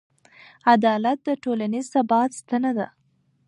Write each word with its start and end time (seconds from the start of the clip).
عدالت 0.73 1.17
د 1.27 1.29
ټولنیز 1.43 1.85
ثبات 1.93 2.29
ستنه 2.39 2.71
ده. 2.77 2.87